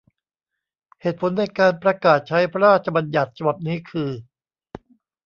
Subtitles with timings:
[1.01, 4.09] เหตุผลในการประกาศใช้พระราชบัญญัติฉบับนี้ คือ